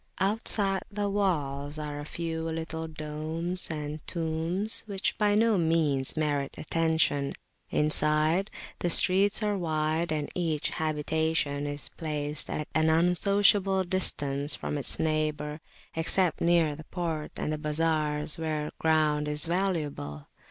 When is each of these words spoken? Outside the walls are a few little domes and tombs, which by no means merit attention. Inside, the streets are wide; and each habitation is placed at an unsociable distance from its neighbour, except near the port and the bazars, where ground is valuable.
Outside 0.19 0.81
the 0.91 1.07
walls 1.11 1.77
are 1.77 1.99
a 1.99 2.05
few 2.05 2.41
little 2.45 2.87
domes 2.87 3.69
and 3.69 3.99
tombs, 4.07 4.81
which 4.87 5.15
by 5.19 5.35
no 5.35 5.59
means 5.59 6.17
merit 6.17 6.55
attention. 6.57 7.35
Inside, 7.69 8.49
the 8.79 8.89
streets 8.89 9.43
are 9.43 9.55
wide; 9.55 10.11
and 10.11 10.27
each 10.33 10.71
habitation 10.71 11.67
is 11.67 11.89
placed 11.97 12.49
at 12.49 12.67
an 12.73 12.89
unsociable 12.89 13.83
distance 13.83 14.55
from 14.55 14.79
its 14.79 14.97
neighbour, 14.99 15.61
except 15.95 16.41
near 16.41 16.75
the 16.75 16.85
port 16.85 17.33
and 17.37 17.53
the 17.53 17.59
bazars, 17.59 18.39
where 18.39 18.71
ground 18.79 19.27
is 19.27 19.45
valuable. 19.45 20.25